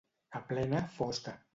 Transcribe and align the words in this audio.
A 0.39 0.41
plena 0.47 0.81
fosca. 0.97 1.39